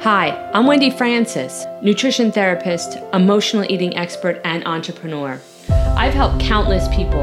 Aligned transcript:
Hi, 0.00 0.50
I'm 0.52 0.66
Wendy 0.66 0.90
Francis, 0.90 1.64
nutrition 1.80 2.30
therapist, 2.30 2.98
emotional 3.14 3.64
eating 3.68 3.96
expert, 3.96 4.40
and 4.44 4.64
entrepreneur. 4.66 5.40
I've 5.70 6.12
helped 6.12 6.38
countless 6.40 6.86
people 6.94 7.22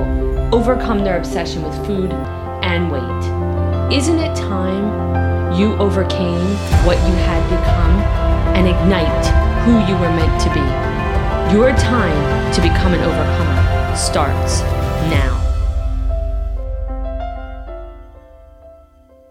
overcome 0.54 1.04
their 1.04 1.18
obsession 1.18 1.62
with 1.64 1.74
food 1.86 2.12
and 2.64 2.92
weight. 2.92 3.96
Isn't 3.96 4.20
it 4.20 4.36
time 4.36 5.54
you 5.58 5.76
overcame 5.76 6.48
what 6.84 6.98
you 6.98 7.14
had 7.24 7.44
become 7.50 8.00
and 8.56 8.68
ignite 8.68 9.26
who 9.66 9.74
you 9.90 9.98
were 10.00 10.10
meant 10.10 10.42
to 10.42 10.50
be? 10.50 11.56
Your 11.56 11.70
time 11.78 12.54
to 12.54 12.62
become 12.62 12.94
an 12.94 13.02
overcomer 13.02 13.96
starts 13.96 14.62
now. 15.10 15.43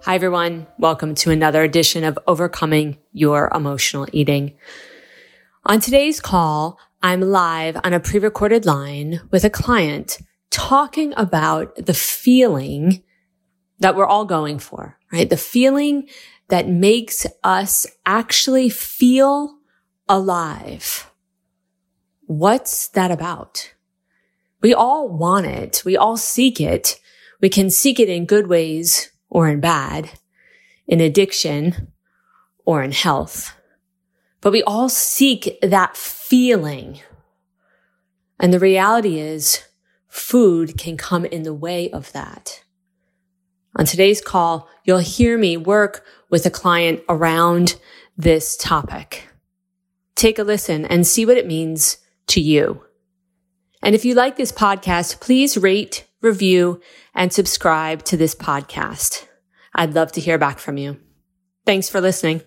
Hi, 0.04 0.16
everyone. 0.16 0.66
Welcome 0.78 1.14
to 1.14 1.30
another 1.30 1.62
edition 1.62 2.02
of 2.02 2.18
Overcoming 2.26 2.98
Your 3.12 3.48
Emotional 3.54 4.08
Eating. 4.12 4.54
On 5.64 5.78
today's 5.78 6.18
call, 6.18 6.76
I'm 7.04 7.20
live 7.20 7.76
on 7.84 7.92
a 7.92 8.00
pre-recorded 8.00 8.66
line 8.66 9.20
with 9.30 9.44
a 9.44 9.48
client 9.48 10.18
talking 10.50 11.14
about 11.16 11.76
the 11.76 11.94
feeling 11.94 13.04
that 13.78 13.94
we're 13.94 14.04
all 14.04 14.24
going 14.24 14.58
for, 14.58 14.98
right? 15.12 15.30
The 15.30 15.36
feeling 15.36 16.08
that 16.48 16.66
makes 16.66 17.24
us 17.44 17.86
actually 18.04 18.70
feel 18.70 19.56
alive. 20.08 21.08
What's 22.22 22.88
that 22.88 23.12
about? 23.12 23.72
We 24.60 24.74
all 24.74 25.08
want 25.08 25.46
it. 25.46 25.84
We 25.84 25.96
all 25.96 26.16
seek 26.16 26.60
it. 26.60 26.98
We 27.40 27.48
can 27.48 27.70
seek 27.70 28.00
it 28.00 28.08
in 28.08 28.26
good 28.26 28.48
ways 28.48 29.11
or 29.32 29.48
in 29.48 29.60
bad, 29.60 30.10
in 30.86 31.00
addiction 31.00 31.90
or 32.66 32.82
in 32.82 32.92
health. 32.92 33.56
But 34.42 34.52
we 34.52 34.62
all 34.62 34.90
seek 34.90 35.58
that 35.62 35.96
feeling. 35.96 37.00
And 38.38 38.52
the 38.52 38.60
reality 38.60 39.18
is 39.18 39.62
food 40.06 40.76
can 40.76 40.98
come 40.98 41.24
in 41.24 41.44
the 41.44 41.54
way 41.54 41.90
of 41.90 42.12
that. 42.12 42.62
On 43.74 43.86
today's 43.86 44.20
call, 44.20 44.68
you'll 44.84 44.98
hear 44.98 45.38
me 45.38 45.56
work 45.56 46.04
with 46.28 46.44
a 46.44 46.50
client 46.50 47.00
around 47.08 47.80
this 48.18 48.54
topic. 48.54 49.28
Take 50.14 50.38
a 50.38 50.44
listen 50.44 50.84
and 50.84 51.06
see 51.06 51.24
what 51.24 51.38
it 51.38 51.46
means 51.46 51.96
to 52.26 52.40
you. 52.42 52.84
And 53.82 53.94
if 53.94 54.04
you 54.04 54.14
like 54.14 54.36
this 54.36 54.52
podcast, 54.52 55.20
please 55.20 55.56
rate, 55.56 56.06
review, 56.22 56.80
and 57.14 57.32
subscribe 57.32 58.04
to 58.04 58.16
this 58.16 58.34
podcast. 58.34 59.26
I'd 59.74 59.94
love 59.94 60.12
to 60.12 60.20
hear 60.20 60.38
back 60.38 60.58
from 60.58 60.78
you. 60.78 60.98
Thanks 61.66 61.88
for 61.88 62.00
listening. 62.00 62.42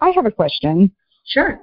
I 0.00 0.10
have 0.10 0.26
a 0.26 0.30
question. 0.30 0.92
Sure. 1.26 1.60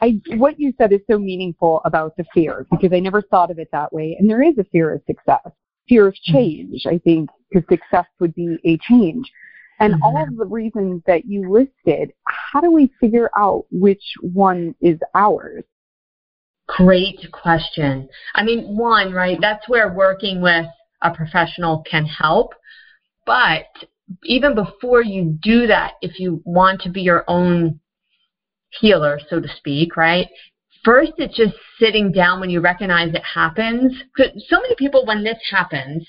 I, 0.00 0.20
what 0.36 0.58
you 0.58 0.72
said 0.78 0.92
is 0.92 1.00
so 1.10 1.18
meaningful 1.18 1.82
about 1.84 2.16
the 2.16 2.24
fear 2.32 2.66
because 2.70 2.92
I 2.92 3.00
never 3.00 3.20
thought 3.20 3.50
of 3.50 3.58
it 3.58 3.68
that 3.72 3.92
way. 3.92 4.16
And 4.18 4.28
there 4.28 4.42
is 4.42 4.56
a 4.58 4.64
fear 4.64 4.94
of 4.94 5.02
success, 5.06 5.46
fear 5.88 6.06
of 6.06 6.14
mm-hmm. 6.14 6.32
change, 6.32 6.86
I 6.86 6.98
think, 6.98 7.28
because 7.50 7.68
success 7.68 8.06
would 8.18 8.34
be 8.34 8.58
a 8.64 8.78
change. 8.78 9.30
And 9.78 9.94
mm-hmm. 9.94 10.02
all 10.02 10.22
of 10.22 10.36
the 10.36 10.46
reasons 10.46 11.02
that 11.06 11.26
you 11.26 11.50
listed, 11.50 12.12
how 12.24 12.60
do 12.60 12.70
we 12.70 12.90
figure 13.00 13.30
out 13.36 13.66
which 13.70 14.14
one 14.22 14.74
is 14.80 14.98
ours? 15.14 15.64
Great 16.76 17.30
question. 17.32 18.08
I 18.34 18.42
mean, 18.44 18.76
one, 18.76 19.12
right, 19.12 19.38
that's 19.40 19.68
where 19.68 19.92
working 19.92 20.40
with 20.40 20.66
a 21.02 21.10
professional 21.14 21.82
can 21.90 22.04
help. 22.04 22.54
But 23.26 23.66
even 24.24 24.54
before 24.54 25.02
you 25.02 25.38
do 25.42 25.66
that, 25.66 25.94
if 26.00 26.20
you 26.20 26.42
want 26.44 26.80
to 26.82 26.90
be 26.90 27.00
your 27.02 27.24
own 27.28 27.80
healer, 28.80 29.18
so 29.28 29.40
to 29.40 29.48
speak, 29.56 29.96
right? 29.96 30.28
First, 30.84 31.12
it's 31.18 31.36
just 31.36 31.54
sitting 31.78 32.12
down 32.12 32.40
when 32.40 32.50
you 32.50 32.60
recognize 32.60 33.14
it 33.14 33.22
happens. 33.22 33.92
So 34.16 34.60
many 34.60 34.74
people, 34.76 35.04
when 35.04 35.24
this 35.24 35.38
happens, 35.50 36.06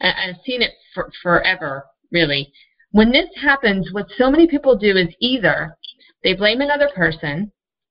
I've 0.00 0.36
seen 0.44 0.62
it 0.62 0.72
for, 0.94 1.10
forever, 1.22 1.86
really. 2.12 2.52
When 2.90 3.10
this 3.10 3.28
happens, 3.40 3.88
what 3.92 4.06
so 4.16 4.30
many 4.30 4.46
people 4.46 4.76
do 4.76 4.96
is 4.96 5.08
either 5.20 5.76
they 6.22 6.34
blame 6.34 6.60
another 6.60 6.90
person 6.94 7.50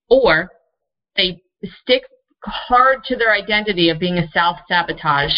or 0.09 0.49
they 1.17 1.41
stick 1.81 2.03
hard 2.43 3.03
to 3.05 3.15
their 3.15 3.33
identity 3.33 3.89
of 3.89 3.99
being 3.99 4.17
a 4.17 4.29
self 4.31 4.57
sabotage 4.67 5.33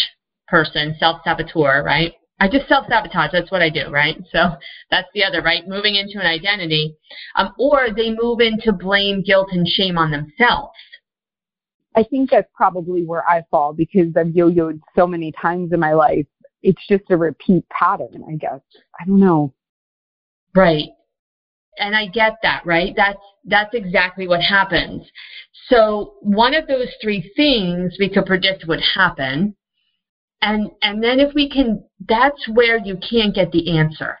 person, 0.46 0.96
self 0.98 1.20
saboteur, 1.24 1.82
right? 1.82 2.14
I 2.40 2.48
just 2.48 2.68
self 2.68 2.86
sabotage. 2.88 3.32
That's 3.32 3.50
what 3.50 3.62
I 3.62 3.70
do, 3.70 3.90
right? 3.90 4.16
So 4.30 4.50
that's 4.90 5.08
the 5.14 5.24
other, 5.24 5.42
right? 5.42 5.66
Moving 5.66 5.96
into 5.96 6.20
an 6.20 6.26
identity. 6.26 6.96
Um, 7.36 7.52
or 7.58 7.88
they 7.94 8.10
move 8.10 8.40
into 8.40 8.72
blame, 8.72 9.22
guilt, 9.22 9.48
and 9.52 9.66
shame 9.66 9.98
on 9.98 10.10
themselves. 10.10 10.72
I 11.96 12.04
think 12.04 12.30
that's 12.30 12.48
probably 12.54 13.04
where 13.04 13.28
I 13.28 13.42
fall 13.50 13.72
because 13.72 14.16
I've 14.16 14.30
yo 14.30 14.50
yoed 14.50 14.80
so 14.94 15.06
many 15.06 15.32
times 15.32 15.72
in 15.72 15.80
my 15.80 15.94
life. 15.94 16.26
It's 16.62 16.86
just 16.88 17.04
a 17.10 17.16
repeat 17.16 17.68
pattern, 17.70 18.24
I 18.28 18.36
guess. 18.36 18.60
I 19.00 19.04
don't 19.04 19.20
know. 19.20 19.52
Right. 20.54 20.88
And 21.78 21.96
I 21.96 22.06
get 22.06 22.36
that, 22.42 22.62
right? 22.64 22.92
That's 22.96 23.18
that's 23.44 23.74
exactly 23.74 24.28
what 24.28 24.42
happens. 24.42 25.02
So 25.68 26.14
one 26.20 26.54
of 26.54 26.66
those 26.66 26.88
three 27.00 27.30
things 27.36 27.96
we 27.98 28.08
could 28.08 28.26
predict 28.26 28.66
would 28.66 28.80
happen. 28.80 29.54
And 30.40 30.70
and 30.82 31.02
then 31.02 31.20
if 31.20 31.34
we 31.34 31.48
can 31.48 31.82
that's 32.08 32.48
where 32.48 32.78
you 32.78 32.96
can't 32.96 33.34
get 33.34 33.50
the 33.52 33.76
answer. 33.76 34.18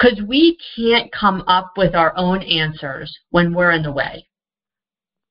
Cuz 0.00 0.20
we 0.22 0.56
can't 0.76 1.10
come 1.12 1.42
up 1.46 1.72
with 1.76 1.94
our 1.94 2.12
own 2.16 2.42
answers 2.42 3.16
when 3.30 3.52
we're 3.52 3.72
in 3.72 3.82
the 3.82 3.92
way. 3.92 4.26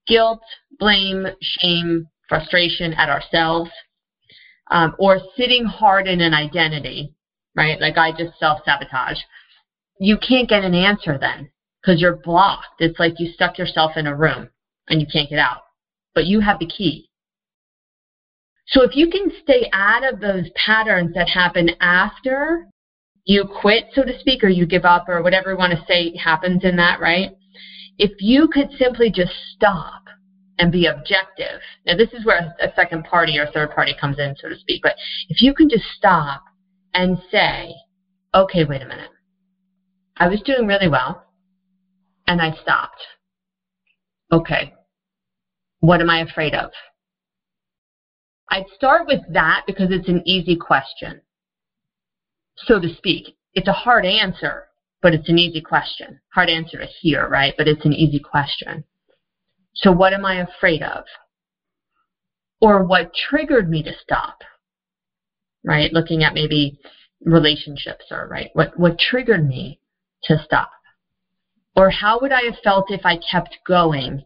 Guilt, 0.08 0.42
blame, 0.80 1.28
shame, 1.42 2.06
frustration 2.28 2.94
at 2.94 3.10
ourselves, 3.10 3.70
um, 4.72 4.96
or 4.98 5.20
sitting 5.38 5.66
hard 5.66 6.08
in 6.08 6.20
an 6.22 6.34
identity, 6.34 7.14
right? 7.56 7.80
Like 7.80 7.98
I 7.98 8.12
just 8.12 8.38
self 8.40 8.60
sabotage 8.66 9.20
you 10.00 10.18
can't 10.18 10.50
get 10.50 10.64
an 10.64 10.74
answer 10.74 11.18
then 11.18 11.50
because 11.82 12.02
you're 12.02 12.18
blocked. 12.24 12.80
It's 12.80 13.00
like 13.00 13.20
you 13.20 13.28
stuck 13.34 13.58
yourself 13.58 13.92
in 13.96 14.08
a 14.08 14.16
room 14.16 14.50
and 14.90 15.02
you 15.02 15.08
can't 15.12 15.30
get 15.30 15.40
out, 15.40 15.62
but 16.14 16.26
you 16.26 16.40
have 16.40 16.60
the 16.60 16.66
key. 16.66 17.10
So 18.68 18.82
if 18.82 18.96
you 18.96 19.10
can 19.10 19.32
stay 19.42 19.70
out 19.74 20.04
of 20.04 20.20
those 20.20 20.50
patterns 20.56 21.14
that 21.16 21.28
happen 21.28 21.72
after 21.82 22.68
you 23.26 23.46
quit, 23.62 23.86
so 23.94 24.04
to 24.04 24.20
speak, 24.20 24.44
or 24.44 24.50
you 24.50 24.66
give 24.66 24.86
up, 24.86 25.08
or 25.08 25.22
whatever 25.22 25.52
you 25.52 25.58
want 25.58 25.74
to 25.74 25.86
say 25.88 26.16
happens 26.18 26.64
in 26.64 26.76
that, 26.78 27.00
right? 27.00 27.32
If 27.98 28.12
you 28.20 28.48
could 28.48 28.70
simply 28.78 29.12
just 29.12 29.34
stop 29.56 30.04
and 30.60 30.72
be 30.72 30.86
objective. 30.86 31.62
Now, 31.86 31.96
this 31.96 32.10
is 32.14 32.26
where 32.26 32.54
a 32.62 32.72
second 32.76 33.06
party 33.06 33.38
or 33.38 33.48
third 33.48 33.72
party 33.72 33.96
comes 34.00 34.20
in, 34.20 34.36
so 34.40 34.50
to 34.50 34.58
speak. 34.58 34.82
But 34.84 34.96
if 35.30 35.42
you 35.42 35.54
can 35.54 35.70
just 35.70 35.86
stop 35.98 36.44
and 36.94 37.18
say, 37.32 37.74
okay, 38.36 38.64
wait 38.64 38.82
a 38.82 38.88
minute. 38.88 39.10
I 40.18 40.28
was 40.28 40.42
doing 40.46 40.68
really 40.68 40.88
well 40.88 41.24
and 42.28 42.42
I 42.42 42.56
stopped. 42.62 43.02
Okay. 44.32 44.74
What 45.80 46.02
am 46.02 46.10
I 46.10 46.22
afraid 46.22 46.56
of? 46.56 46.72
I'd 48.50 48.66
start 48.76 49.08
with 49.08 49.22
that 49.32 49.64
because 49.66 49.88
it's 49.90 50.08
an 50.08 50.22
easy 50.26 50.56
question, 50.56 51.22
so 52.56 52.80
to 52.80 52.94
speak. 52.96 53.36
It's 53.54 53.68
a 53.68 53.74
hard 53.74 54.06
answer, 54.06 54.66
but 55.02 55.14
it's 55.14 55.28
an 55.30 55.40
easy 55.40 55.60
question. 55.60 56.20
Hard 56.34 56.50
answer 56.50 56.78
to 56.78 56.86
hear, 56.86 57.28
right? 57.28 57.54
But 57.58 57.68
it's 57.68 57.84
an 57.86 57.94
easy 57.94 58.20
question. 58.20 58.84
So, 59.76 59.92
what 59.92 60.14
am 60.14 60.24
I 60.24 60.42
afraid 60.42 60.84
of? 60.84 61.04
Or 62.62 62.84
what 62.84 63.12
triggered 63.14 63.70
me 63.70 63.84
to 63.84 63.92
stop? 64.02 64.38
Right? 65.66 65.92
Looking 65.92 66.24
at 66.24 66.34
maybe 66.34 66.78
relationships 67.22 68.06
or, 68.12 68.28
right? 68.28 68.50
What, 68.54 68.78
what 68.78 69.00
triggered 69.00 69.48
me 69.48 69.80
to 70.26 70.42
stop? 70.46 70.70
Or 71.76 71.90
how 71.90 72.20
would 72.20 72.32
I 72.32 72.44
have 72.44 72.58
felt 72.64 72.92
if 72.92 73.06
I 73.06 73.18
kept 73.32 73.58
going 73.66 74.24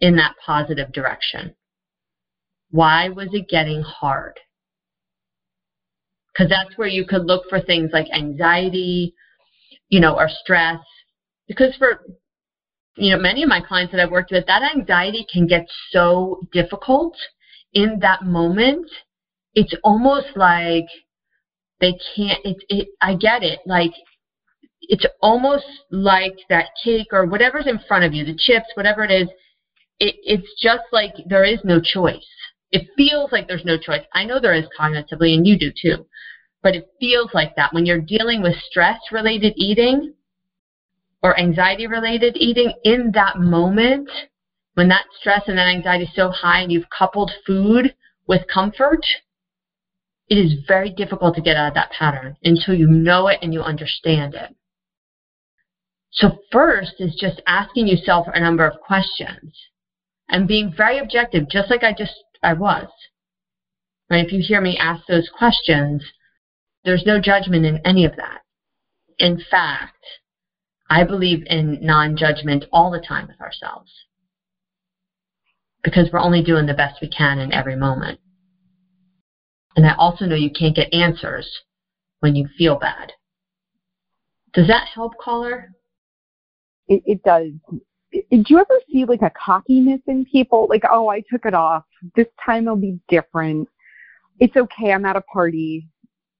in 0.00 0.16
that 0.16 0.34
positive 0.44 0.92
direction? 0.92 1.54
Why 2.70 3.08
was 3.08 3.28
it 3.32 3.48
getting 3.48 3.82
hard? 3.82 4.38
Because 6.32 6.50
that's 6.50 6.76
where 6.76 6.88
you 6.88 7.06
could 7.06 7.24
look 7.24 7.48
for 7.48 7.60
things 7.60 7.90
like 7.92 8.06
anxiety, 8.14 9.14
you 9.88 10.00
know, 10.00 10.16
or 10.16 10.28
stress. 10.28 10.80
Because 11.48 11.74
for, 11.76 12.00
you 12.96 13.14
know, 13.14 13.20
many 13.20 13.42
of 13.42 13.48
my 13.48 13.60
clients 13.60 13.92
that 13.92 14.00
I've 14.00 14.10
worked 14.10 14.32
with, 14.32 14.46
that 14.46 14.62
anxiety 14.62 15.26
can 15.32 15.46
get 15.46 15.66
so 15.90 16.40
difficult 16.52 17.16
in 17.72 17.98
that 18.00 18.24
moment. 18.24 18.90
It's 19.54 19.74
almost 19.82 20.28
like 20.36 20.86
they 21.80 21.98
can't, 22.14 22.38
it, 22.44 22.56
it, 22.68 22.88
I 23.00 23.14
get 23.14 23.42
it. 23.42 23.60
Like 23.64 23.92
it's 24.82 25.04
almost 25.20 25.64
like 25.90 26.36
that 26.48 26.66
cake 26.82 27.08
or 27.12 27.26
whatever's 27.26 27.66
in 27.66 27.78
front 27.88 28.04
of 28.04 28.12
you, 28.12 28.24
the 28.24 28.36
chips, 28.36 28.66
whatever 28.74 29.04
it 29.04 29.10
is, 29.10 29.28
it, 29.98 30.14
it's 30.22 30.60
just 30.60 30.84
like 30.92 31.12
there 31.28 31.44
is 31.44 31.58
no 31.64 31.80
choice. 31.80 32.26
It 32.70 32.88
feels 32.96 33.32
like 33.32 33.48
there's 33.48 33.64
no 33.64 33.78
choice. 33.78 34.02
I 34.12 34.24
know 34.24 34.40
there 34.40 34.54
is 34.54 34.66
cognitively, 34.78 35.34
and 35.34 35.46
you 35.46 35.58
do 35.58 35.70
too, 35.80 36.06
but 36.62 36.74
it 36.74 36.84
feels 37.00 37.30
like 37.32 37.54
that 37.56 37.72
when 37.72 37.86
you're 37.86 38.00
dealing 38.00 38.42
with 38.42 38.54
stress 38.68 38.98
related 39.10 39.54
eating 39.56 40.12
or 41.22 41.38
anxiety 41.38 41.86
related 41.86 42.36
eating 42.36 42.72
in 42.84 43.10
that 43.14 43.38
moment 43.38 44.08
when 44.76 44.88
that 44.88 45.06
stress 45.18 45.42
and 45.46 45.56
that 45.56 45.68
anxiety 45.68 46.04
is 46.04 46.10
so 46.14 46.28
high 46.28 46.60
and 46.60 46.70
you've 46.70 46.88
coupled 46.96 47.32
food 47.46 47.94
with 48.26 48.42
comfort, 48.52 49.00
it 50.28 50.36
is 50.36 50.52
very 50.68 50.90
difficult 50.90 51.34
to 51.34 51.40
get 51.40 51.56
out 51.56 51.68
of 51.68 51.74
that 51.74 51.90
pattern 51.90 52.36
until 52.44 52.74
you 52.74 52.86
know 52.86 53.28
it 53.28 53.38
and 53.40 53.54
you 53.54 53.62
understand 53.62 54.34
it. 54.34 54.54
So 56.16 56.38
first 56.50 56.94
is 56.98 57.14
just 57.14 57.42
asking 57.46 57.88
yourself 57.88 58.26
a 58.32 58.40
number 58.40 58.66
of 58.66 58.80
questions 58.80 59.54
and 60.28 60.48
being 60.48 60.72
very 60.74 60.98
objective, 60.98 61.48
just 61.50 61.70
like 61.70 61.84
I 61.84 61.92
just 61.92 62.14
I 62.42 62.54
was. 62.54 62.88
Right? 64.10 64.24
If 64.24 64.32
you 64.32 64.40
hear 64.42 64.60
me 64.60 64.78
ask 64.78 65.02
those 65.06 65.28
questions, 65.36 66.02
there's 66.84 67.04
no 67.04 67.18
judgment 67.18 67.66
in 67.66 67.78
any 67.84 68.04
of 68.04 68.16
that. 68.16 68.40
In 69.18 69.40
fact, 69.50 70.04
I 70.88 71.02
believe 71.02 71.44
in 71.46 71.84
non-judgment 71.84 72.64
all 72.72 72.90
the 72.90 73.04
time 73.06 73.26
with 73.26 73.40
ourselves 73.40 73.90
because 75.82 76.08
we're 76.12 76.20
only 76.20 76.42
doing 76.42 76.66
the 76.66 76.74
best 76.74 77.00
we 77.00 77.08
can 77.08 77.38
in 77.38 77.52
every 77.52 77.76
moment. 77.76 78.18
And 79.76 79.84
I 79.84 79.94
also 79.98 80.24
know 80.24 80.34
you 80.34 80.50
can't 80.50 80.74
get 80.74 80.92
answers 80.94 81.48
when 82.20 82.34
you 82.34 82.48
feel 82.56 82.76
bad. 82.76 83.12
Does 84.54 84.68
that 84.68 84.88
help, 84.94 85.12
caller? 85.18 85.75
It, 86.88 87.02
it 87.06 87.22
does. 87.22 87.50
Do 88.12 88.44
you 88.48 88.58
ever 88.58 88.80
see 88.90 89.04
like 89.04 89.22
a 89.22 89.30
cockiness 89.30 90.00
in 90.06 90.24
people? 90.26 90.66
Like, 90.68 90.84
oh, 90.90 91.08
I 91.08 91.22
took 91.30 91.44
it 91.44 91.54
off. 91.54 91.84
This 92.14 92.28
time 92.44 92.64
it'll 92.64 92.76
be 92.76 92.98
different. 93.08 93.68
It's 94.38 94.56
okay. 94.56 94.92
I'm 94.92 95.04
at 95.04 95.16
a 95.16 95.20
party. 95.22 95.88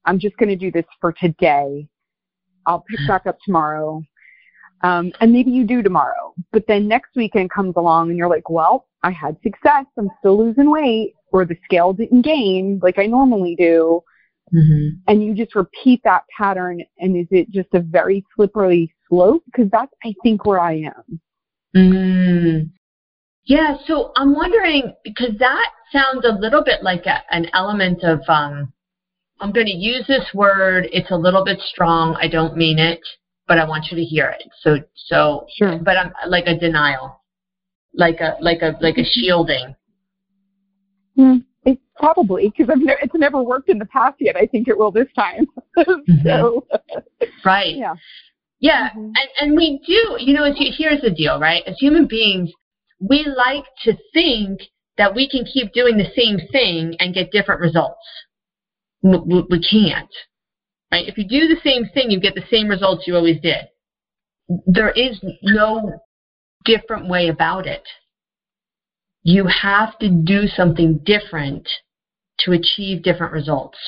I'm 0.04 0.19
just 0.19 0.37
going 0.37 0.48
to 0.48 0.56
do 0.56 0.70
this 0.70 0.84
for 1.00 1.12
today. 1.12 1.88
I'll 2.66 2.84
pick 2.88 3.00
back 3.08 3.26
up 3.26 3.38
tomorrow. 3.44 4.02
Um, 4.82 5.12
and 5.20 5.32
maybe 5.32 5.50
you 5.50 5.64
do 5.64 5.82
tomorrow. 5.82 6.34
But 6.52 6.64
then 6.69 6.87
next 6.87 7.16
weekend 7.16 7.50
comes 7.50 7.75
along 7.76 8.10
and 8.10 8.19
you're 8.19 8.28
like, 8.28 8.50
well, 8.50 8.87
I 9.02 9.10
had 9.10 9.37
success. 9.43 9.87
I'm 9.98 10.10
still 10.19 10.38
losing 10.38 10.70
weight, 10.70 11.14
or 11.32 11.44
the 11.44 11.56
scale 11.64 11.93
didn't 11.93 12.22
gain 12.22 12.78
like 12.82 12.98
I 12.98 13.06
normally 13.06 13.56
do. 13.56 14.02
Mm-hmm. 14.54 14.98
And 15.08 15.25
you 15.25 15.34
just 15.34 15.54
repeat 15.54 16.00
that 16.04 16.25
pattern. 16.37 16.82
And 16.98 17.16
is 17.16 17.26
it 17.31 17.50
just 17.50 17.69
a 17.72 17.81
very 17.81 18.25
slippery 18.34 18.94
slope? 19.08 19.43
Because 19.47 19.70
that's, 19.70 19.93
I 20.05 20.14
think, 20.23 20.47
where 20.47 20.61
I 20.61 20.82
am. 20.82 21.20
Mm. 21.75 22.70
Yeah. 23.44 23.76
So 23.87 24.12
I'm 24.17 24.35
wondering 24.35 24.94
because 25.05 25.37
that 25.38 25.70
sounds 25.93 26.25
a 26.25 26.32
little 26.32 26.64
bit 26.64 26.82
like 26.82 27.06
a, 27.06 27.23
an 27.31 27.47
element 27.55 28.03
of, 28.03 28.20
um, 28.29 28.73
I'm 29.41 29.53
going 29.53 29.67
to 29.67 29.76
use 29.76 30.06
this 30.08 30.25
word. 30.32 30.88
It's 30.93 31.11
a 31.11 31.17
little 31.17 31.44
bit 31.44 31.61
strong. 31.61 32.17
I 32.20 32.29
don't 32.29 32.56
mean 32.56 32.79
it, 32.79 33.00
but 33.47 33.58
I 33.58 33.69
want 33.69 33.87
you 33.91 33.97
to 33.97 34.03
hear 34.03 34.31
it. 34.31 34.49
So, 34.62 34.79
so, 34.94 35.47
sure. 35.56 35.79
but 35.79 35.97
I'm 35.97 36.12
like 36.26 36.47
a 36.47 36.58
denial 36.58 37.20
like 37.97 38.20
a 38.20 38.37
like 38.41 38.62
a 38.62 38.76
like 38.81 38.99
a 38.99 39.05
shielding? 39.05 39.75
Mm, 41.19 41.44
it's 41.64 41.81
probably 41.97 42.53
because 42.56 42.70
I 42.70 42.79
ne- 42.79 42.97
it's 43.03 43.14
never 43.14 43.43
worked 43.43 43.69
in 43.69 43.79
the 43.79 43.87
past 43.87 44.17
yet. 44.20 44.37
I 44.37 44.47
think 44.47 44.69
it 44.69 44.79
will 44.79 44.91
this 44.91 45.08
time. 45.17 45.47
mm-hmm. 45.79 46.26
so, 46.26 46.67
right. 47.44 47.75
Yeah. 47.75 47.94
Yeah, 48.61 48.91
mm-hmm. 48.91 49.00
and 49.00 49.29
and 49.41 49.56
we 49.56 49.81
do. 49.87 50.17
You 50.19 50.35
know, 50.35 50.53
here's 50.55 51.00
the 51.00 51.11
deal, 51.11 51.38
right? 51.38 51.62
As 51.67 51.76
human 51.79 52.06
beings, 52.06 52.50
we 53.00 53.25
like 53.25 53.64
to 53.85 53.94
think 54.14 54.61
that 54.97 55.14
we 55.14 55.29
can 55.29 55.44
keep 55.44 55.73
doing 55.73 55.97
the 55.99 56.11
same 56.17 56.38
thing 56.50 56.97
and 56.99 57.14
get 57.14 57.31
different 57.31 57.61
results. 57.61 58.00
We, 59.03 59.44
we 59.50 59.61
can't. 59.61 60.08
Right? 60.91 61.06
If 61.06 61.19
you 61.19 61.25
do 61.25 61.49
the 61.49 61.61
same 61.62 61.85
thing, 61.93 62.11
you 62.11 62.20
get 62.20 62.35
the 62.35 62.44
same 62.50 62.69
results 62.69 63.06
you 63.06 63.14
always 63.14 63.41
did. 63.41 63.67
There 64.67 64.91
is 64.91 65.20
no 65.43 66.00
different 66.64 67.08
way 67.08 67.29
about 67.29 67.67
it. 67.67 67.82
You 69.23 69.47
have 69.47 69.99
to 69.99 70.08
do 70.08 70.47
something 70.47 71.00
different 71.05 71.69
to 72.41 72.53
achieve 72.53 73.03
different 73.03 73.32
results. 73.32 73.79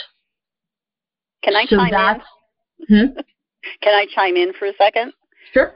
Can 1.45 1.55
I 1.55 1.65
so 1.67 1.77
chime 1.77 1.91
that's, 1.91 2.25
in? 2.89 3.15
Hmm? 3.15 3.21
Can 3.83 3.95
I 3.95 4.07
chime 4.15 4.37
in 4.37 4.53
for 4.53 4.67
a 4.67 4.73
second? 4.79 5.13
Sure. 5.53 5.73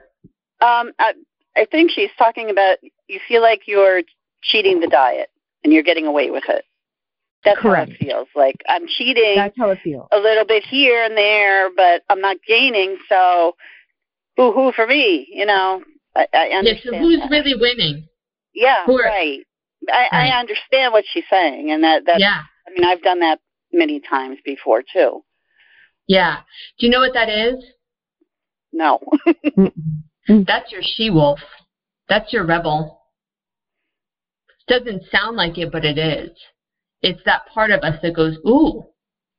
Um, 0.61 0.93
I, 0.99 1.15
I 1.57 1.67
think 1.71 1.91
she's 1.91 2.11
talking 2.19 2.51
about 2.51 2.79
you 3.09 3.21
feel 3.29 3.43
like 3.43 3.63
you're 3.67 4.03
cheating 4.43 4.81
the 4.81 4.87
diet 4.87 5.29
and 5.65 5.73
you're 5.73 5.83
getting 5.83 6.07
away 6.07 6.31
with 6.31 6.45
it. 6.49 6.65
That's 7.45 7.59
Correct. 7.59 7.91
how 7.91 7.95
it 7.95 7.99
feels. 7.99 8.29
Like 8.37 8.63
I'm 8.69 8.87
cheating. 8.87 9.35
That's 9.37 9.57
how 9.59 9.71
it 9.71 9.79
feels. 9.83 10.09
A 10.13 10.19
little 10.19 10.45
bit 10.45 10.65
here 10.65 11.05
and 11.05 11.17
there, 11.17 11.71
but 11.75 12.03
I'm 12.09 12.21
not 12.21 12.37
gaining. 12.47 12.97
So, 13.09 13.57
boo 14.37 14.53
hoo 14.53 14.73
for 14.73 14.87
me. 14.87 15.27
You 15.31 15.47
know, 15.47 15.83
I, 16.15 16.27
I 16.33 16.47
understand. 16.49 16.95
Yeah, 16.95 17.01
so 17.01 17.05
who's 17.05 17.19
that. 17.19 17.31
really 17.31 17.55
winning? 17.59 18.09
Yeah, 18.55 18.85
Who 18.87 19.01
are, 19.01 19.05
right. 19.05 19.41
I, 19.89 19.93
right. 19.93 20.09
I 20.13 20.39
understand 20.39 20.93
what 20.93 21.05
she's 21.13 21.25
saying, 21.29 21.73
and 21.73 21.83
that 21.83 22.05
that. 22.07 22.21
Yeah. 22.21 22.43
I 22.67 22.71
mean, 22.71 22.85
I've 22.85 23.03
done 23.03 23.19
that 23.21 23.41
many 23.73 23.99
times 23.99 24.39
before 24.45 24.83
too. 24.93 25.25
Yeah. 26.07 26.39
Do 26.79 26.87
you 26.87 26.93
know 26.93 27.01
what 27.01 27.15
that 27.15 27.29
is? 27.29 27.55
No. 28.73 28.99
That's 30.29 30.73
your 30.73 30.83
she 30.83 31.11
wolf. 31.11 31.41
That's 32.09 32.33
your 32.33 32.45
rebel. 32.45 33.01
Doesn't 34.69 35.03
sound 35.11 35.37
like 35.37 35.59
it, 35.59 35.73
but 35.73 35.85
it 35.85 35.99
is. 35.99 36.31
It's 37.03 37.21
that 37.25 37.47
part 37.53 37.71
of 37.71 37.81
us 37.83 37.99
that 38.03 38.15
goes, 38.15 38.37
ooh, 38.47 38.85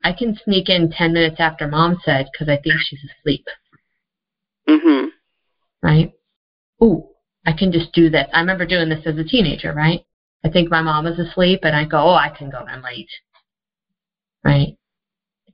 I 0.03 0.11
can 0.11 0.37
sneak 0.43 0.69
in 0.69 0.91
10 0.91 1.13
minutes 1.13 1.37
after 1.39 1.67
mom 1.67 1.97
said 2.03 2.27
because 2.31 2.49
I 2.49 2.57
think 2.61 2.75
she's 2.79 2.99
asleep. 3.03 3.45
Mhm. 4.67 5.07
Right? 5.81 6.11
ooh, 6.83 7.07
I 7.45 7.53
can 7.53 7.71
just 7.71 7.91
do 7.93 8.09
this. 8.09 8.27
I 8.33 8.39
remember 8.39 8.65
doing 8.65 8.89
this 8.89 9.05
as 9.05 9.17
a 9.17 9.23
teenager, 9.23 9.73
right? 9.73 10.01
I 10.45 10.49
think 10.49 10.69
my 10.69 10.81
mom 10.81 11.05
was 11.05 11.19
asleep, 11.19 11.61
and 11.63 11.75
I 11.75 11.85
go, 11.85 11.99
oh, 11.99 12.15
I 12.15 12.29
can 12.29 12.49
go. 12.49 12.57
I'm 12.57 12.81
late, 12.81 13.09
right? 14.43 14.75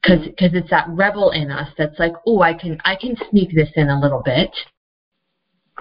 Because 0.02 0.26
because 0.26 0.52
it's 0.54 0.70
that 0.70 0.88
rebel 0.90 1.32
in 1.32 1.52
us 1.52 1.70
that's 1.78 2.00
like, 2.00 2.14
oh, 2.26 2.42
I 2.42 2.54
can 2.54 2.80
I 2.86 2.96
can 2.96 3.16
sneak 3.30 3.54
this 3.54 3.70
in 3.76 3.90
a 3.90 4.00
little 4.00 4.22
bit. 4.24 4.52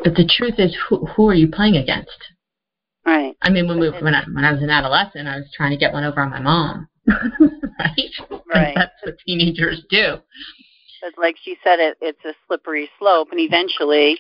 But 0.03 0.15
the 0.15 0.29
truth 0.29 0.55
is, 0.59 0.77
who 0.89 1.07
who 1.07 1.29
are 1.29 1.35
you 1.35 1.49
playing 1.49 1.77
against? 1.77 2.19
Right. 3.07 3.37
I 3.43 3.51
mean, 3.51 3.69
when 3.69 3.79
we 3.79 3.91
when 3.91 4.15
I 4.15 4.25
when 4.33 4.45
I 4.45 4.53
was 4.53 4.63
an 4.63 4.71
adolescent, 4.71 5.29
I 5.29 5.37
was 5.37 5.51
trying 5.57 5.71
to 5.71 5.77
get 5.77 5.93
one 5.93 6.05
over 6.05 6.21
on 6.21 6.31
my 6.31 6.41
mom, 6.41 6.89
right? 7.07 8.41
Right. 8.53 8.75
That's 8.75 8.93
what 9.03 9.19
teenagers 9.25 9.83
do. 9.89 10.17
But 11.01 11.13
like 11.17 11.37
she 11.43 11.57
said, 11.63 11.79
it 11.79 11.97
it's 12.01 12.25
a 12.25 12.35
slippery 12.47 12.91
slope, 12.99 13.29
and 13.31 13.41
eventually 13.41 14.19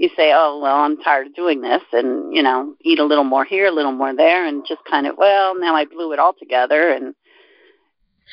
you 0.00 0.08
say, 0.16 0.32
oh, 0.34 0.58
well, 0.62 0.76
I'm 0.76 0.96
tired 0.96 1.26
of 1.26 1.34
doing 1.34 1.60
this 1.60 1.82
and, 1.92 2.34
you 2.34 2.42
know, 2.42 2.74
eat 2.80 2.98
a 2.98 3.04
little 3.04 3.22
more 3.22 3.44
here, 3.44 3.66
a 3.66 3.70
little 3.70 3.92
more 3.92 4.16
there, 4.16 4.46
and 4.46 4.64
just 4.66 4.80
kind 4.88 5.06
of, 5.06 5.18
well, 5.18 5.54
now 5.60 5.76
I 5.76 5.84
blew 5.84 6.14
it 6.14 6.18
all 6.18 6.32
together. 6.32 6.90
And 6.90 7.14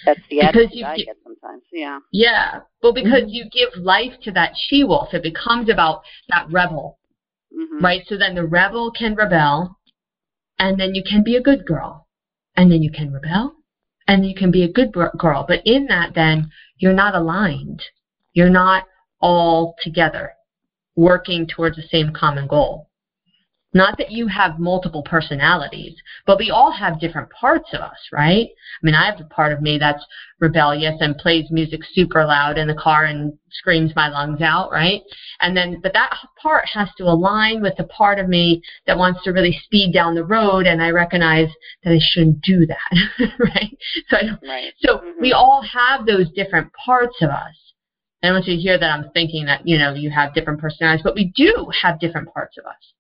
that's 0.05 0.19
the 0.29 0.41
because 0.51 0.69
you, 0.71 0.85
I 0.85 0.97
get 0.97 1.17
sometimes. 1.23 1.63
Yeah. 1.71 1.99
Yeah. 2.11 2.59
Well, 2.81 2.93
because 2.93 3.23
mm-hmm. 3.23 3.29
you 3.29 3.49
give 3.49 3.69
life 3.81 4.13
to 4.23 4.31
that 4.31 4.53
she 4.55 4.83
wolf, 4.83 5.13
it 5.13 5.23
becomes 5.23 5.69
about 5.69 6.01
that 6.29 6.47
rebel. 6.51 6.99
Mm-hmm. 7.57 7.83
Right? 7.83 8.01
So 8.07 8.17
then 8.17 8.35
the 8.35 8.45
rebel 8.45 8.91
can 8.91 9.15
rebel, 9.15 9.77
and 10.59 10.79
then 10.79 10.95
you 10.95 11.03
can 11.07 11.23
be 11.23 11.35
a 11.35 11.41
good 11.41 11.65
girl. 11.65 12.07
And 12.55 12.71
then 12.71 12.81
you 12.81 12.91
can 12.91 13.13
rebel, 13.13 13.53
and 14.07 14.25
you 14.25 14.33
can 14.35 14.49
be 14.49 14.63
a 14.63 14.71
good 14.71 14.91
girl. 14.91 15.45
But 15.47 15.61
in 15.65 15.85
that, 15.87 16.15
then, 16.15 16.49
you're 16.77 16.93
not 16.93 17.13
aligned. 17.13 17.83
You're 18.33 18.49
not 18.49 18.85
all 19.19 19.75
together 19.81 20.33
working 20.95 21.47
towards 21.47 21.75
the 21.75 21.83
same 21.83 22.11
common 22.13 22.47
goal. 22.47 22.89
Not 23.77 23.99
that 23.99 24.11
you 24.11 24.25
have 24.25 24.57
multiple 24.57 25.03
personalities, 25.03 25.95
but 26.25 26.39
we 26.39 26.49
all 26.49 26.71
have 26.71 26.99
different 26.99 27.29
parts 27.29 27.69
of 27.73 27.81
us, 27.81 28.09
right? 28.11 28.47
I 28.47 28.81
mean, 28.81 28.95
I 28.95 29.05
have 29.05 29.21
a 29.21 29.25
part 29.25 29.53
of 29.53 29.61
me 29.61 29.77
that's 29.77 30.03
rebellious 30.39 30.95
and 30.99 31.15
plays 31.15 31.51
music 31.51 31.81
super 31.93 32.25
loud 32.25 32.57
in 32.57 32.67
the 32.67 32.73
car 32.73 33.05
and 33.05 33.37
screams 33.51 33.95
my 33.95 34.09
lungs 34.09 34.41
out, 34.41 34.71
right? 34.71 35.03
And 35.41 35.55
then, 35.55 35.79
but 35.83 35.93
that 35.93 36.11
part 36.41 36.65
has 36.73 36.89
to 36.97 37.03
align 37.03 37.61
with 37.61 37.77
the 37.77 37.83
part 37.83 38.17
of 38.17 38.27
me 38.27 38.63
that 38.87 38.97
wants 38.97 39.23
to 39.25 39.31
really 39.31 39.55
speed 39.63 39.93
down 39.93 40.15
the 40.15 40.25
road, 40.25 40.65
and 40.65 40.81
I 40.81 40.89
recognize 40.89 41.49
that 41.83 41.93
I 41.93 41.99
shouldn't 42.01 42.41
do 42.41 42.65
that, 42.65 43.29
right? 43.39 43.77
So, 44.09 44.17
right. 44.47 44.73
so 44.79 44.97
mm-hmm. 44.97 45.21
we 45.21 45.33
all 45.33 45.61
have 45.61 46.07
those 46.07 46.31
different 46.31 46.73
parts 46.73 47.17
of 47.21 47.29
us. 47.29 47.55
I 48.23 48.31
want 48.31 48.47
you 48.47 48.55
to 48.55 48.61
hear 48.61 48.79
that 48.79 48.89
I'm 48.89 49.11
thinking 49.11 49.45
that, 49.45 49.67
you 49.67 49.77
know, 49.77 49.93
you 49.93 50.09
have 50.09 50.33
different 50.33 50.59
personalities, 50.59 51.03
but 51.03 51.13
we 51.13 51.31
do 51.35 51.67
have 51.83 51.99
different 51.99 52.33
parts 52.33 52.57
of 52.57 52.65
us. 52.65 52.93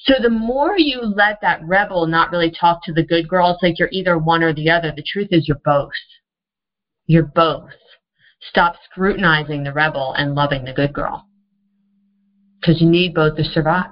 So 0.00 0.14
the 0.20 0.30
more 0.30 0.78
you 0.78 1.00
let 1.00 1.40
that 1.42 1.60
rebel 1.64 2.06
not 2.06 2.30
really 2.30 2.50
talk 2.50 2.84
to 2.84 2.92
the 2.92 3.02
good 3.02 3.28
girl, 3.28 3.50
it's 3.50 3.62
like 3.62 3.78
you're 3.78 3.88
either 3.92 4.18
one 4.18 4.42
or 4.42 4.52
the 4.52 4.70
other. 4.70 4.92
The 4.94 5.04
truth 5.04 5.28
is 5.30 5.46
you're 5.46 5.60
both. 5.64 5.92
You're 7.06 7.30
both. 7.34 7.70
Stop 8.50 8.76
scrutinizing 8.90 9.64
the 9.64 9.72
rebel 9.72 10.14
and 10.16 10.34
loving 10.34 10.64
the 10.64 10.72
good 10.72 10.92
girl. 10.92 11.26
Because 12.60 12.80
you 12.80 12.88
need 12.88 13.14
both 13.14 13.36
to 13.36 13.44
survive. 13.44 13.90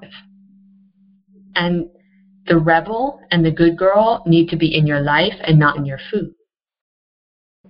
And 1.55 1.87
the 2.47 2.59
rebel 2.59 3.21
and 3.31 3.45
the 3.45 3.51
good 3.51 3.77
girl 3.77 4.23
need 4.27 4.49
to 4.49 4.57
be 4.57 4.75
in 4.75 4.87
your 4.87 5.01
life 5.01 5.35
and 5.45 5.59
not 5.59 5.77
in 5.77 5.85
your 5.85 6.01
food. 6.11 6.33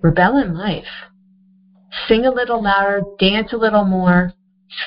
Rebel 0.01 0.37
in 0.37 0.57
life 0.57 0.85
sing 2.07 2.25
a 2.25 2.31
little 2.31 2.61
louder, 2.61 3.01
dance 3.19 3.53
a 3.53 3.57
little 3.57 3.85
more, 3.85 4.33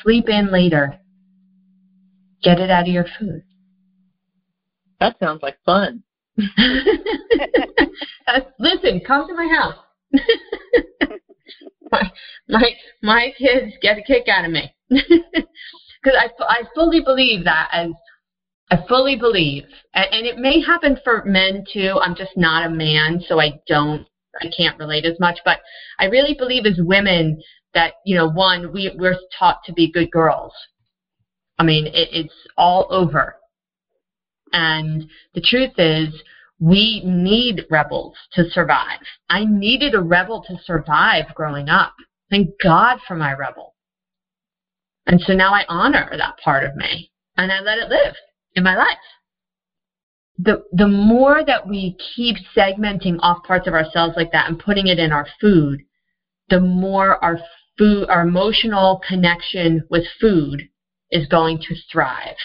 sleep 0.02 0.28
in 0.28 0.50
later, 0.50 0.98
Get 2.42 2.60
it 2.60 2.70
out 2.70 2.82
of 2.82 2.88
your 2.88 3.06
food. 3.18 3.42
That 5.00 5.16
sounds 5.18 5.42
like 5.42 5.58
fun. 5.64 6.02
Listen, 8.58 9.00
come 9.06 9.26
to 9.26 9.34
my 9.34 9.48
house. 9.48 9.76
my, 11.90 12.10
my 12.48 12.70
my 13.02 13.32
kids 13.38 13.72
get 13.82 13.98
a 13.98 14.02
kick 14.02 14.28
out 14.28 14.44
of 14.44 14.50
me 14.50 14.72
because 14.88 16.14
I 16.18 16.28
I 16.40 16.62
fully 16.74 17.00
believe 17.00 17.44
that 17.44 17.68
as 17.72 17.90
I 18.70 18.78
fully 18.88 19.16
believe, 19.16 19.64
and, 19.94 20.06
and 20.12 20.26
it 20.26 20.38
may 20.38 20.60
happen 20.60 20.98
for 21.04 21.24
men 21.24 21.64
too. 21.72 21.98
I'm 22.02 22.14
just 22.14 22.36
not 22.36 22.66
a 22.66 22.70
man, 22.70 23.22
so 23.28 23.40
I 23.40 23.60
don't 23.66 24.06
I 24.40 24.50
can't 24.56 24.78
relate 24.78 25.04
as 25.04 25.18
much. 25.20 25.38
But 25.44 25.60
I 25.98 26.06
really 26.06 26.34
believe 26.34 26.66
as 26.66 26.78
women 26.78 27.40
that 27.74 27.94
you 28.04 28.16
know, 28.16 28.28
one 28.30 28.72
we 28.72 28.94
we're 28.98 29.16
taught 29.38 29.58
to 29.66 29.72
be 29.72 29.92
good 29.92 30.10
girls. 30.10 30.52
I 31.58 31.64
mean, 31.64 31.86
it, 31.86 32.08
it's 32.12 32.34
all 32.56 32.86
over. 32.90 33.36
And 34.52 35.08
the 35.34 35.40
truth 35.40 35.72
is, 35.78 36.08
we 36.58 37.02
need 37.04 37.66
rebels 37.70 38.14
to 38.32 38.48
survive. 38.50 39.00
I 39.28 39.44
needed 39.44 39.94
a 39.94 40.00
rebel 40.00 40.42
to 40.48 40.58
survive 40.64 41.34
growing 41.34 41.68
up. 41.68 41.94
Thank 42.30 42.50
God 42.62 42.98
for 43.06 43.14
my 43.14 43.32
rebel. 43.32 43.74
And 45.06 45.20
so 45.20 45.34
now 45.34 45.52
I 45.52 45.64
honor 45.68 46.10
that 46.16 46.38
part 46.42 46.64
of 46.64 46.74
me 46.74 47.10
and 47.36 47.52
I 47.52 47.60
let 47.60 47.78
it 47.78 47.88
live 47.88 48.14
in 48.54 48.64
my 48.64 48.76
life. 48.76 48.96
The, 50.38 50.64
the 50.72 50.88
more 50.88 51.44
that 51.44 51.66
we 51.66 51.96
keep 52.14 52.36
segmenting 52.56 53.16
off 53.20 53.44
parts 53.44 53.66
of 53.66 53.74
ourselves 53.74 54.14
like 54.16 54.32
that 54.32 54.48
and 54.48 54.58
putting 54.58 54.86
it 54.86 54.98
in 54.98 55.12
our 55.12 55.26
food, 55.40 55.82
the 56.48 56.60
more 56.60 57.22
our 57.22 57.38
food, 57.78 58.08
our 58.08 58.22
emotional 58.22 59.00
connection 59.06 59.84
with 59.90 60.04
food 60.20 60.68
is 61.10 61.26
going 61.26 61.58
to 61.58 61.74
thrive. 61.90 62.36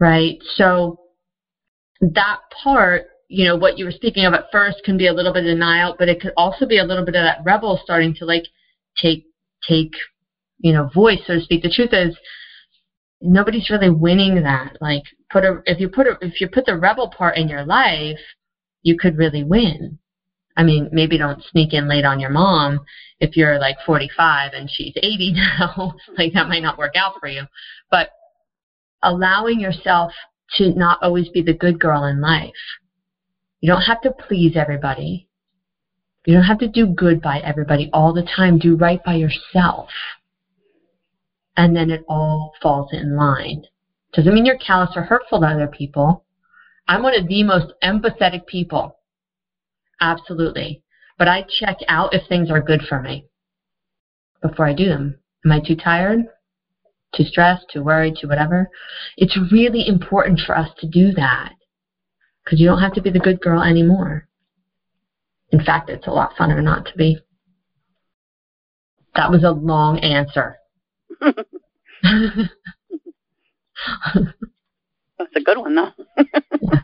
Right? 0.00 0.38
So 0.54 0.98
that 2.00 2.38
part, 2.62 3.02
you 3.28 3.44
know, 3.44 3.56
what 3.56 3.78
you 3.78 3.84
were 3.84 3.90
speaking 3.90 4.24
of 4.24 4.32
at 4.34 4.46
first 4.52 4.78
can 4.84 4.96
be 4.96 5.06
a 5.06 5.12
little 5.12 5.32
bit 5.32 5.44
of 5.44 5.54
denial, 5.54 5.96
but 5.98 6.08
it 6.08 6.20
could 6.20 6.32
also 6.36 6.66
be 6.66 6.78
a 6.78 6.84
little 6.84 7.04
bit 7.04 7.16
of 7.16 7.22
that 7.22 7.38
rebel 7.44 7.78
starting 7.82 8.14
to 8.14 8.24
like 8.24 8.44
take 9.00 9.24
take, 9.68 9.92
you 10.58 10.72
know, 10.72 10.88
voice, 10.94 11.18
so 11.26 11.34
to 11.34 11.40
speak. 11.40 11.62
The 11.62 11.70
truth 11.70 11.92
is 11.92 12.16
nobody's 13.20 13.70
really 13.70 13.90
winning 13.90 14.42
that. 14.42 14.76
Like 14.80 15.02
put 15.30 15.44
a 15.44 15.60
if 15.66 15.80
you 15.80 15.88
put 15.88 16.06
a 16.06 16.16
if 16.20 16.40
you 16.40 16.48
put 16.48 16.66
the 16.66 16.76
rebel 16.76 17.08
part 17.08 17.36
in 17.36 17.48
your 17.48 17.64
life, 17.64 18.18
you 18.82 18.96
could 18.96 19.16
really 19.16 19.42
win. 19.42 19.98
I 20.58 20.64
mean, 20.64 20.88
maybe 20.90 21.16
don't 21.16 21.42
sneak 21.52 21.72
in 21.72 21.88
late 21.88 22.04
on 22.04 22.18
your 22.18 22.30
mom 22.30 22.80
if 23.20 23.36
you're 23.36 23.60
like 23.60 23.76
45 23.86 24.52
and 24.54 24.68
she's 24.70 24.92
80 24.96 25.32
now. 25.36 25.94
like 26.18 26.32
that 26.34 26.48
might 26.48 26.62
not 26.62 26.76
work 26.76 26.96
out 26.96 27.14
for 27.20 27.28
you. 27.28 27.42
But 27.90 28.08
allowing 29.02 29.60
yourself 29.60 30.12
to 30.56 30.74
not 30.74 30.98
always 31.00 31.28
be 31.28 31.42
the 31.42 31.54
good 31.54 31.78
girl 31.78 32.04
in 32.04 32.20
life. 32.20 32.50
You 33.60 33.70
don't 33.72 33.82
have 33.82 34.00
to 34.02 34.10
please 34.10 34.56
everybody. 34.56 35.28
You 36.26 36.34
don't 36.34 36.42
have 36.42 36.58
to 36.58 36.68
do 36.68 36.86
good 36.86 37.22
by 37.22 37.38
everybody 37.38 37.88
all 37.92 38.12
the 38.12 38.26
time. 38.36 38.58
Do 38.58 38.74
right 38.74 39.02
by 39.04 39.14
yourself. 39.14 39.88
And 41.56 41.74
then 41.74 41.90
it 41.90 42.04
all 42.08 42.52
falls 42.60 42.90
in 42.92 43.16
line. 43.16 43.62
Doesn't 44.12 44.34
mean 44.34 44.44
you're 44.44 44.58
callous 44.58 44.90
or 44.96 45.02
hurtful 45.02 45.40
to 45.40 45.46
other 45.46 45.68
people. 45.68 46.24
I'm 46.88 47.02
one 47.02 47.14
of 47.14 47.28
the 47.28 47.44
most 47.44 47.72
empathetic 47.84 48.46
people. 48.46 48.97
Absolutely. 50.00 50.82
But 51.18 51.28
I 51.28 51.44
check 51.60 51.78
out 51.88 52.14
if 52.14 52.26
things 52.28 52.50
are 52.50 52.60
good 52.60 52.82
for 52.88 53.00
me 53.02 53.26
before 54.40 54.66
I 54.66 54.72
do 54.72 54.88
them. 54.88 55.18
Am 55.44 55.52
I 55.52 55.60
too 55.60 55.76
tired? 55.76 56.24
too 57.14 57.24
stressed, 57.24 57.66
too 57.72 57.82
worried, 57.82 58.16
too 58.20 58.28
whatever. 58.28 58.68
It's 59.16 59.38
really 59.50 59.86
important 59.86 60.40
for 60.44 60.56
us 60.56 60.68
to 60.78 60.86
do 60.86 61.12
that 61.12 61.52
because 62.44 62.60
you 62.60 62.66
don't 62.66 62.80
have 62.80 62.94
to 62.94 63.02
be 63.02 63.10
the 63.10 63.18
good 63.18 63.40
girl 63.40 63.62
anymore. 63.62 64.28
In 65.50 65.64
fact, 65.64 65.88
it's 65.90 66.06
a 66.06 66.10
lot 66.10 66.36
funner 66.38 66.62
not 66.62 66.86
to 66.86 66.96
be. 66.96 67.18
That 69.14 69.30
was 69.30 69.42
a 69.42 69.50
long 69.50 69.98
answer. 70.00 70.56
That's 71.20 71.34
a 75.34 75.40
good 75.40 75.58
one, 75.58 75.74
though. 75.74 75.90
yeah. 76.60 76.80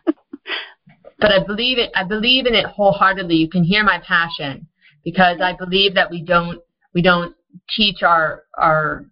But 1.19 1.33
I 1.33 1.45
believe 1.45 1.79
it. 1.79 1.91
I 1.95 2.05
believe 2.05 2.47
in 2.47 2.55
it 2.55 2.67
wholeheartedly. 2.67 3.37
You 3.37 3.49
can 3.49 3.65
hear 3.65 3.85
my 3.85 4.01
passion 4.07 4.67
because 5.05 5.41
I 5.41 5.55
believe 5.55 5.95
that 5.95 6.11
we 6.11 6.23
don't 6.23 6.61
we 6.93 7.03
don't 7.03 7.35
teach 7.77 8.03
our 8.03 8.43
our 8.59 9.07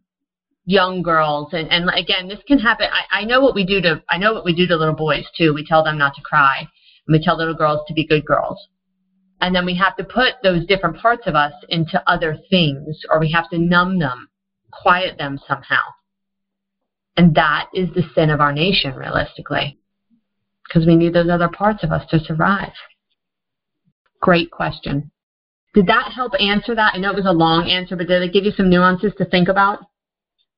young 0.64 1.02
girls. 1.02 1.52
And 1.52 1.70
and 1.70 1.90
again 1.90 2.28
this 2.28 2.40
can 2.46 2.58
happen. 2.58 2.88
I, 2.90 3.20
I 3.20 3.24
know 3.24 3.40
what 3.40 3.54
we 3.54 3.64
do 3.64 3.80
to 3.82 4.02
I 4.08 4.18
know 4.18 4.32
what 4.32 4.44
we 4.44 4.54
do 4.54 4.66
to 4.66 4.76
little 4.76 4.94
boys 4.94 5.26
too. 5.36 5.54
We 5.54 5.64
tell 5.64 5.84
them 5.84 5.98
not 5.98 6.14
to 6.14 6.22
cry. 6.22 6.66
And 7.06 7.18
we 7.18 7.22
tell 7.22 7.36
little 7.36 7.54
girls 7.54 7.80
to 7.88 7.94
be 7.94 8.06
good 8.06 8.24
girls. 8.24 8.58
And 9.40 9.54
then 9.54 9.66
we 9.66 9.76
have 9.76 9.96
to 9.96 10.04
put 10.04 10.34
those 10.42 10.66
different 10.66 10.98
parts 10.98 11.26
of 11.26 11.34
us 11.34 11.52
into 11.68 12.02
other 12.06 12.36
things 12.48 13.00
or 13.10 13.18
we 13.18 13.32
have 13.32 13.50
to 13.50 13.58
numb 13.58 13.98
them 13.98 14.28
quiet 14.70 15.18
them 15.18 15.38
somehow. 15.46 15.82
And 17.16 17.34
that 17.34 17.68
is 17.74 17.88
the 17.94 18.04
sin 18.14 18.30
of 18.30 18.40
our 18.40 18.52
nation 18.52 18.94
realistically 18.94 19.78
because 20.72 20.86
we 20.86 20.96
need 20.96 21.12
those 21.12 21.28
other 21.30 21.48
parts 21.48 21.82
of 21.82 21.92
us 21.92 22.08
to 22.10 22.18
survive 22.20 22.72
great 24.20 24.50
question 24.50 25.10
did 25.74 25.86
that 25.86 26.12
help 26.14 26.32
answer 26.40 26.74
that 26.74 26.94
i 26.94 26.98
know 26.98 27.10
it 27.10 27.16
was 27.16 27.26
a 27.26 27.32
long 27.32 27.68
answer 27.68 27.96
but 27.96 28.06
did 28.06 28.22
it 28.22 28.32
give 28.32 28.44
you 28.44 28.52
some 28.52 28.70
nuances 28.70 29.12
to 29.18 29.24
think 29.24 29.48
about 29.48 29.80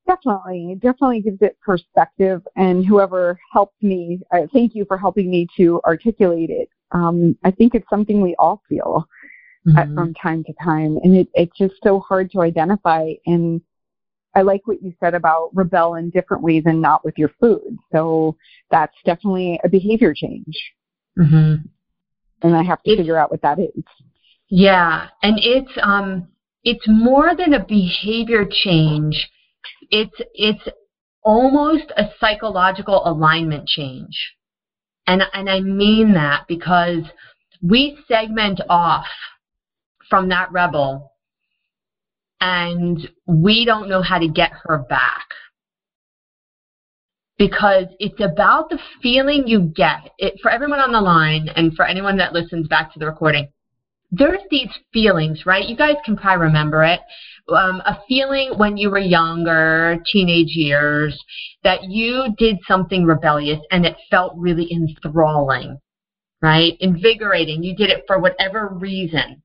Definitely. 0.06 0.72
It 0.72 0.80
definitely 0.80 1.22
gives 1.22 1.40
it 1.40 1.56
perspective. 1.60 2.42
And 2.56 2.84
whoever 2.84 3.38
helped 3.52 3.82
me, 3.82 4.20
uh, 4.32 4.46
thank 4.52 4.74
you 4.74 4.84
for 4.86 4.98
helping 4.98 5.30
me 5.30 5.46
to 5.56 5.80
articulate 5.86 6.50
it. 6.50 6.68
Um, 6.92 7.36
I 7.42 7.50
think 7.50 7.74
it's 7.74 7.88
something 7.88 8.20
we 8.20 8.34
all 8.38 8.62
feel 8.68 9.06
mm-hmm. 9.66 9.78
at, 9.78 9.88
from 9.94 10.12
time 10.14 10.44
to 10.44 10.52
time. 10.62 10.98
And 11.02 11.16
it, 11.16 11.28
it's 11.34 11.56
just 11.56 11.74
so 11.82 12.00
hard 12.00 12.30
to 12.32 12.42
identify. 12.42 13.12
And 13.26 13.62
I 14.34 14.42
like 14.42 14.66
what 14.66 14.82
you 14.82 14.92
said 15.00 15.14
about 15.14 15.50
rebel 15.54 15.94
in 15.94 16.10
different 16.10 16.42
ways 16.42 16.64
and 16.66 16.82
not 16.82 17.04
with 17.04 17.16
your 17.16 17.30
food. 17.40 17.78
So 17.92 18.36
that's 18.70 18.96
definitely 19.04 19.60
a 19.62 19.68
behavior 19.68 20.14
change. 20.14 20.54
Mm-hmm. 21.18 21.66
And 22.42 22.56
I 22.56 22.62
have 22.62 22.82
to 22.82 22.90
it's, 22.90 23.00
figure 23.00 23.16
out 23.16 23.30
what 23.30 23.42
that 23.42 23.58
is. 23.58 23.84
Yeah. 24.48 25.08
And 25.22 25.38
it's, 25.38 25.70
um, 25.82 26.28
it's 26.62 26.86
more 26.88 27.34
than 27.36 27.54
a 27.54 27.64
behavior 27.64 28.46
change 28.50 29.30
it's 29.90 30.20
it's 30.34 30.68
almost 31.22 31.92
a 31.96 32.04
psychological 32.20 33.02
alignment 33.06 33.66
change. 33.68 34.34
And 35.06 35.22
and 35.32 35.48
I 35.48 35.60
mean 35.60 36.14
that 36.14 36.44
because 36.48 37.04
we 37.62 37.98
segment 38.08 38.60
off 38.68 39.06
from 40.08 40.28
that 40.28 40.52
rebel 40.52 41.12
and 42.40 43.08
we 43.26 43.64
don't 43.64 43.88
know 43.88 44.02
how 44.02 44.18
to 44.18 44.28
get 44.28 44.52
her 44.64 44.78
back. 44.78 45.26
Because 47.36 47.86
it's 47.98 48.20
about 48.20 48.70
the 48.70 48.78
feeling 49.02 49.44
you 49.46 49.72
get. 49.74 50.10
It, 50.18 50.34
for 50.40 50.50
everyone 50.50 50.78
on 50.78 50.92
the 50.92 51.00
line 51.00 51.48
and 51.56 51.74
for 51.74 51.84
anyone 51.84 52.16
that 52.18 52.32
listens 52.32 52.68
back 52.68 52.92
to 52.92 52.98
the 52.98 53.06
recording, 53.06 53.48
there's 54.12 54.42
these 54.50 54.70
feelings, 54.92 55.44
right? 55.44 55.68
You 55.68 55.76
guys 55.76 55.96
can 56.04 56.16
probably 56.16 56.46
remember 56.46 56.84
it. 56.84 57.00
Um, 57.48 57.82
a 57.84 57.98
feeling 58.08 58.52
when 58.56 58.76
you 58.76 58.90
were 58.90 58.98
younger, 58.98 59.98
teenage 60.10 60.54
years, 60.54 61.20
that 61.64 61.84
you 61.84 62.26
did 62.38 62.58
something 62.68 63.04
rebellious 63.04 63.60
and 63.70 63.84
it 63.84 63.96
felt 64.10 64.34
really 64.36 64.72
enthralling, 64.72 65.78
right? 66.40 66.74
Invigorating. 66.80 67.62
You 67.62 67.74
did 67.74 67.90
it 67.90 68.04
for 68.06 68.20
whatever 68.20 68.68
reason. 68.68 69.42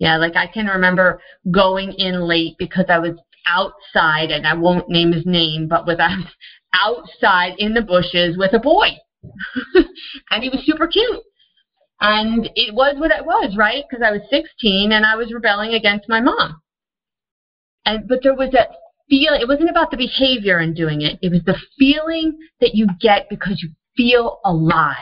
Yeah, 0.00 0.16
like 0.16 0.34
I 0.34 0.48
can 0.48 0.66
remember 0.66 1.20
going 1.52 1.92
in 1.92 2.22
late 2.22 2.54
because 2.58 2.86
I 2.88 2.98
was 2.98 3.12
outside, 3.46 4.30
and 4.32 4.46
I 4.46 4.54
won't 4.54 4.88
name 4.88 5.12
his 5.12 5.24
name, 5.24 5.68
but 5.68 5.86
with 5.86 6.00
I 6.00 6.16
was 6.16 6.26
outside 6.74 7.54
in 7.58 7.74
the 7.74 7.82
bushes 7.82 8.36
with 8.36 8.52
a 8.54 8.58
boy, 8.58 8.88
and 10.30 10.42
he 10.42 10.48
was 10.48 10.64
super 10.66 10.88
cute 10.88 11.22
and 12.00 12.48
it 12.54 12.74
was 12.74 12.94
what 12.96 13.10
it 13.10 13.24
was, 13.24 13.54
right? 13.56 13.84
Because 13.88 14.02
I 14.04 14.10
was 14.10 14.20
16 14.30 14.92
and 14.92 15.04
I 15.04 15.16
was 15.16 15.32
rebelling 15.32 15.74
against 15.74 16.08
my 16.08 16.20
mom. 16.20 16.60
And 17.84 18.08
but 18.08 18.20
there 18.22 18.34
was 18.34 18.50
that 18.52 18.68
feeling. 19.08 19.40
It 19.40 19.48
wasn't 19.48 19.68
about 19.68 19.90
the 19.90 19.96
behavior 19.96 20.58
and 20.58 20.74
doing 20.74 21.02
it. 21.02 21.18
It 21.20 21.30
was 21.30 21.42
the 21.44 21.56
feeling 21.78 22.38
that 22.60 22.74
you 22.74 22.86
get 23.00 23.26
because 23.28 23.60
you 23.62 23.70
feel 23.96 24.38
alive. 24.44 24.96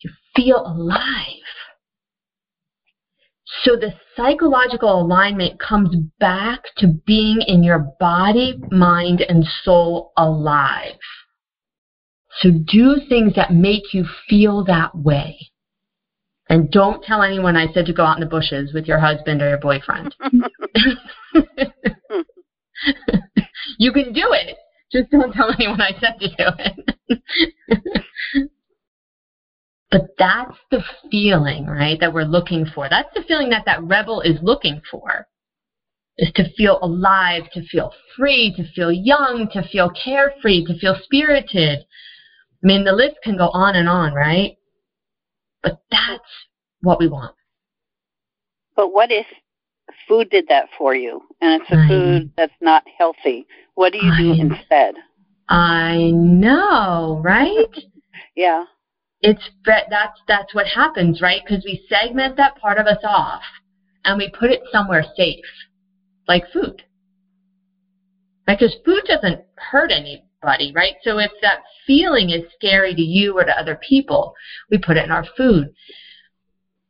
You 0.00 0.10
feel 0.36 0.62
alive. 0.66 1.41
So 3.64 3.76
the 3.76 3.92
psychological 4.16 5.00
alignment 5.00 5.60
comes 5.60 5.94
back 6.18 6.62
to 6.78 6.88
being 7.06 7.42
in 7.46 7.62
your 7.62 7.86
body, 8.00 8.58
mind, 8.70 9.20
and 9.20 9.46
soul 9.62 10.12
alive. 10.16 10.98
So 12.40 12.50
do 12.50 12.96
things 13.08 13.34
that 13.36 13.52
make 13.52 13.92
you 13.92 14.06
feel 14.28 14.64
that 14.64 14.96
way. 14.96 15.38
And 16.48 16.70
don't 16.70 17.02
tell 17.04 17.22
anyone 17.22 17.56
I 17.56 17.72
said 17.72 17.86
to 17.86 17.92
go 17.92 18.04
out 18.04 18.16
in 18.16 18.20
the 18.20 18.26
bushes 18.26 18.72
with 18.74 18.86
your 18.86 18.98
husband 18.98 19.42
or 19.42 19.48
your 19.48 19.58
boyfriend. 19.58 20.14
you 23.78 23.92
can 23.92 24.12
do 24.12 24.28
it, 24.32 24.56
Just 24.90 25.10
don't 25.10 25.32
tell 25.32 25.52
anyone 25.52 25.80
I 25.80 25.92
said 26.00 26.18
to 26.20 26.28
do 26.28 26.34
it. 26.58 28.01
that's 30.22 30.58
the 30.70 30.82
feeling, 31.10 31.66
right, 31.66 31.98
that 31.98 32.12
we're 32.12 32.22
looking 32.22 32.64
for. 32.64 32.88
That's 32.88 33.12
the 33.14 33.24
feeling 33.26 33.50
that 33.50 33.64
that 33.66 33.82
rebel 33.82 34.20
is 34.20 34.38
looking 34.40 34.80
for. 34.88 35.26
Is 36.18 36.30
to 36.34 36.52
feel 36.56 36.78
alive, 36.82 37.44
to 37.54 37.62
feel 37.66 37.92
free, 38.16 38.54
to 38.56 38.64
feel 38.72 38.92
young, 38.92 39.48
to 39.52 39.66
feel 39.68 39.90
carefree, 39.90 40.64
to 40.66 40.78
feel 40.78 40.96
spirited. 41.02 41.80
I 41.80 42.66
mean, 42.66 42.84
the 42.84 42.92
list 42.92 43.16
can 43.24 43.36
go 43.36 43.48
on 43.48 43.74
and 43.74 43.88
on, 43.88 44.12
right? 44.12 44.56
But 45.62 45.80
that's 45.90 46.20
what 46.82 47.00
we 47.00 47.08
want. 47.08 47.34
But 48.76 48.92
what 48.92 49.10
if 49.10 49.26
food 50.06 50.30
did 50.30 50.46
that 50.48 50.68
for 50.78 50.94
you 50.94 51.22
and 51.40 51.60
it's 51.60 51.70
a 51.70 51.78
I 51.78 51.88
food 51.88 52.30
that's 52.36 52.52
not 52.60 52.84
healthy? 52.98 53.46
What 53.74 53.92
do 53.92 53.98
you 53.98 54.12
do 54.16 54.40
instead? 54.40 54.94
I 55.48 56.10
know, 56.12 57.20
right? 57.24 57.66
Yeah. 58.34 58.64
It's 59.22 59.42
that's 59.64 60.20
that's 60.26 60.52
what 60.54 60.66
happens, 60.66 61.20
right? 61.20 61.40
Because 61.44 61.64
we 61.64 61.86
segment 61.88 62.36
that 62.36 62.56
part 62.60 62.78
of 62.78 62.86
us 62.86 62.98
off 63.04 63.42
and 64.04 64.18
we 64.18 64.28
put 64.28 64.50
it 64.50 64.60
somewhere 64.72 65.04
safe, 65.16 65.44
like 66.26 66.42
food. 66.52 66.82
Because 68.46 68.74
food 68.84 69.02
doesn't 69.06 69.40
hurt 69.56 69.92
anybody, 69.92 70.72
right? 70.74 70.94
So 71.04 71.18
if 71.18 71.30
that 71.40 71.60
feeling 71.86 72.30
is 72.30 72.42
scary 72.56 72.92
to 72.94 73.00
you 73.00 73.38
or 73.38 73.44
to 73.44 73.58
other 73.58 73.76
people, 73.76 74.34
we 74.70 74.78
put 74.78 74.96
it 74.96 75.04
in 75.04 75.12
our 75.12 75.24
food. 75.36 75.72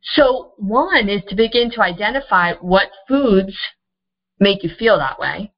So 0.01 0.53
one 0.57 1.07
is 1.07 1.21
to 1.29 1.35
begin 1.35 1.69
to 1.71 1.81
identify 1.81 2.53
what 2.53 2.87
foods 3.07 3.55
make 4.39 4.63
you 4.63 4.71
feel 4.79 4.97
that 4.97 5.19
way. 5.19 5.51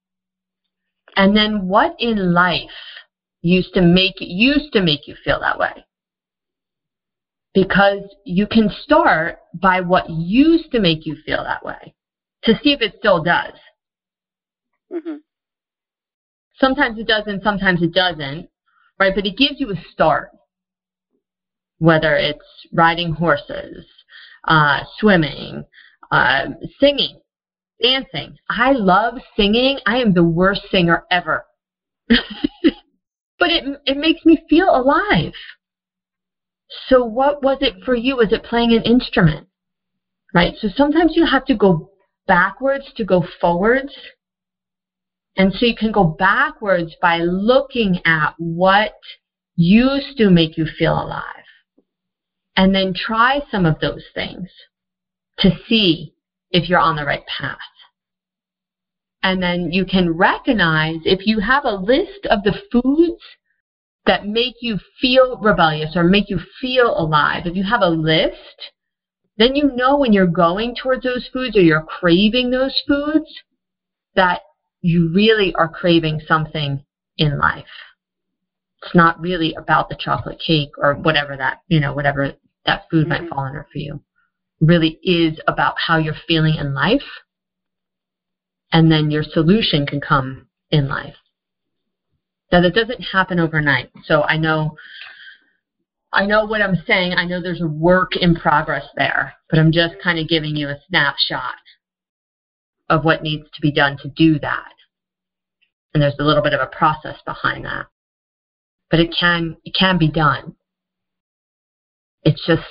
And 1.15 1.36
then 1.36 1.67
what 1.67 1.96
in 1.98 2.34
life 2.34 2.60
used 3.41 3.74
to 3.75 3.82
make 3.82 4.15
used 4.20 4.74
to 4.74 4.82
make 4.82 5.08
you 5.08 5.15
feel 5.24 5.39
that 5.39 5.58
way 5.58 5.86
because 7.55 8.01
you 8.25 8.45
can 8.45 8.69
start 8.83 9.39
by 9.55 9.79
what 9.79 10.09
used 10.09 10.71
to 10.74 10.79
make 10.79 11.05
you 11.05 11.15
feel 11.25 11.43
that 11.43 11.65
way 11.65 11.95
to 12.43 12.53
see 12.62 12.74
if 12.74 12.81
it 12.81 12.95
still 13.00 13.24
does. 13.24 13.53
hmm 14.91 15.15
Sometimes 16.57 17.00
it 17.00 17.07
does 17.07 17.24
and 17.25 17.41
sometimes 17.41 17.81
it 17.81 17.93
doesn't, 17.93 18.47
right? 19.00 19.13
But 19.13 19.25
it 19.25 19.38
gives 19.38 19.59
you 19.59 19.71
a 19.71 19.83
start. 19.91 20.29
Whether 21.79 22.15
it's 22.15 22.39
riding 22.71 23.12
horses, 23.12 23.85
uh, 24.47 24.81
swimming, 25.00 25.65
uh, 26.12 26.45
singing, 26.79 27.19
dancing. 27.81 28.38
I 28.50 28.71
love 28.71 29.15
singing. 29.35 29.79
I 29.85 29.97
am 29.97 30.13
the 30.13 30.24
worst 30.24 30.62
singer 30.71 31.03
ever. 31.12 31.45
but 32.09 32.19
it, 33.51 33.81
it 33.85 33.97
makes 33.97 34.25
me 34.25 34.39
feel 34.50 34.69
alive. 34.69 35.33
So 36.88 37.03
what 37.03 37.43
was 37.43 37.57
it 37.62 37.84
for 37.84 37.95
you? 37.95 38.15
Was 38.17 38.31
it 38.31 38.43
playing 38.43 38.74
an 38.74 38.84
instrument? 38.84 39.48
Right? 40.34 40.53
So 40.60 40.67
sometimes 40.75 41.13
you 41.15 41.25
have 41.25 41.45
to 41.45 41.55
go 41.55 41.89
backwards 42.27 42.86
to 42.98 43.03
go 43.03 43.24
forwards. 43.39 43.93
And 45.38 45.53
so 45.53 45.65
you 45.65 45.75
can 45.75 45.91
go 45.91 46.03
backwards 46.03 46.93
by 47.01 47.19
looking 47.19 48.00
at 48.05 48.34
what 48.38 48.93
used 49.55 50.17
to 50.17 50.29
make 50.29 50.57
you 50.57 50.65
feel 50.77 50.93
alive. 50.93 51.24
And 52.55 52.74
then 52.74 52.93
try 52.93 53.41
some 53.51 53.65
of 53.65 53.79
those 53.79 54.03
things 54.13 54.48
to 55.39 55.51
see 55.67 56.13
if 56.51 56.69
you're 56.69 56.79
on 56.79 56.95
the 56.95 57.05
right 57.05 57.25
path. 57.25 57.57
And 59.24 59.41
then 59.41 59.72
you 59.72 59.86
can 59.86 60.10
recognize 60.12 61.00
if 61.03 61.25
you 61.25 61.39
have 61.39 61.65
a 61.65 61.75
list 61.75 62.25
of 62.29 62.43
the 62.43 62.53
foods 62.72 63.22
that 64.05 64.27
make 64.27 64.55
you 64.62 64.77
feel 65.01 65.37
rebellious 65.37 65.96
or 65.96 66.03
make 66.03 66.29
you 66.29 66.39
feel 66.61 66.98
alive, 66.98 67.46
if 67.46 67.55
you 67.55 67.63
have 67.63 67.81
a 67.81 67.89
list, 67.89 68.72
then 69.37 69.55
you 69.55 69.72
know 69.72 69.98
when 69.98 70.13
you're 70.13 70.25
going 70.25 70.75
towards 70.75 71.03
those 71.03 71.27
foods 71.33 71.55
or 71.55 71.61
you're 71.61 71.81
craving 71.81 72.51
those 72.51 72.81
foods 72.87 73.25
that 74.15 74.41
you 74.81 75.09
really 75.09 75.53
are 75.55 75.68
craving 75.68 76.22
something 76.27 76.83
in 77.18 77.37
life. 77.37 77.65
It's 78.83 78.96
not 78.96 79.20
really 79.20 79.53
about 79.55 79.89
the 79.89 79.96
chocolate 80.00 80.39
cake 80.46 80.72
or 80.77 80.94
whatever 80.94 81.35
that, 81.37 81.57
you 81.68 81.79
know, 81.79 81.94
whatever 81.94 82.33
that 82.65 82.83
food 82.89 83.07
might 83.07 83.22
Mhm. 83.22 83.29
fall 83.29 83.46
under 83.46 83.65
for 83.72 83.79
you. 83.79 83.96
It 84.61 84.65
really 84.65 85.00
is 85.01 85.39
about 85.48 85.77
how 85.79 85.98
you're 85.98 86.13
feeling 86.13 86.55
in 86.55 86.74
life. 86.74 87.24
And 88.72 88.91
then 88.91 89.09
your 89.09 89.24
solution 89.24 89.85
can 89.85 90.01
come 90.01 90.48
in 90.70 90.87
life. 90.87 91.15
That 92.61 92.74
doesn't 92.74 93.01
happen 93.01 93.39
overnight. 93.39 93.91
So 94.05 94.24
I 94.24 94.37
know 94.37 94.77
I 96.13 96.25
know 96.25 96.46
what 96.46 96.61
I'm 96.61 96.81
saying. 96.87 97.13
I 97.13 97.25
know 97.25 97.41
there's 97.41 97.61
a 97.61 97.68
work 97.68 98.15
in 98.15 98.35
progress 98.35 98.85
there, 98.96 99.33
but 99.50 99.59
I'm 99.59 99.74
just 99.74 99.96
kind 100.01 100.18
of 100.18 100.29
giving 100.29 100.55
you 100.55 100.70
a 100.70 100.79
snapshot 100.87 101.55
of 102.89 103.03
what 103.03 103.22
needs 103.22 103.50
to 103.53 103.61
be 103.61 103.72
done 103.72 103.98
to 103.98 104.09
do 104.09 104.39
that. 104.39 104.72
And 105.94 106.01
there's 106.01 106.15
a 106.20 106.24
little 106.24 106.44
bit 106.44 106.53
of 106.53 106.61
a 106.61 106.68
process 106.68 107.18
behind 107.25 107.65
that. 107.65 107.87
But 108.89 109.01
it 109.01 109.13
can 109.20 109.57
it 109.65 109.75
can 109.77 109.98
be 109.98 110.09
done. 110.09 110.55
It's 112.24 112.46
just 112.46 112.63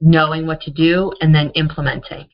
knowing 0.00 0.46
what 0.46 0.60
to 0.62 0.70
do 0.70 1.12
and 1.20 1.34
then 1.34 1.50
implementing. 1.50 2.28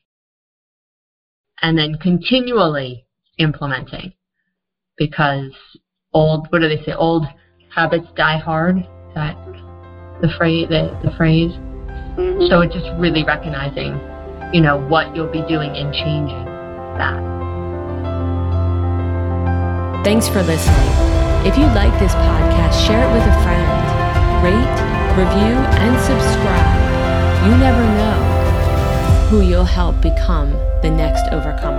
And 1.61 1.77
then 1.77 1.95
continually 1.95 3.05
implementing. 3.39 4.13
Because 4.97 5.53
old 6.13 6.47
what 6.49 6.61
do 6.61 6.67
they 6.67 6.83
say? 6.83 6.93
Old 6.93 7.25
habits 7.73 8.07
die 8.15 8.37
hard. 8.37 8.77
Is 8.77 9.15
that 9.15 9.35
the 10.21 10.29
phrase 10.37 10.67
the, 10.69 10.97
the 11.03 11.11
phrase? 11.15 11.51
hmm 12.15 12.47
So 12.49 12.61
it's 12.61 12.73
just 12.73 12.89
really 12.97 13.23
recognizing, 13.23 13.99
you 14.53 14.61
know, 14.61 14.77
what 14.87 15.15
you'll 15.15 15.31
be 15.31 15.45
doing 15.47 15.71
and 15.75 15.93
changing 15.93 16.45
that. 16.97 17.19
Thanks 20.03 20.27
for 20.27 20.41
listening. 20.43 20.89
If 21.45 21.57
you 21.57 21.65
like 21.77 21.93
this 21.99 22.13
podcast, 22.15 22.85
share 22.85 22.99
it 22.99 23.11
with 23.13 23.23
a 23.23 23.35
friend. 23.43 23.67
Rate, 24.43 24.79
review, 25.15 25.55
and 25.83 25.93
subscribe. 25.99 26.79
You 27.45 27.57
never 27.57 27.83
know 27.99 29.27
who 29.29 29.41
you'll 29.41 29.63
help 29.63 30.01
become 30.01 30.51
the 30.81 30.89
next 30.89 31.23
overcomer. 31.31 31.78